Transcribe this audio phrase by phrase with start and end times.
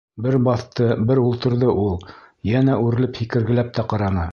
[0.25, 1.93] Бер баҫты, бер ултырҙы ул.
[2.53, 4.19] Йәнә үрелеп һикергеләп тә ҡараны.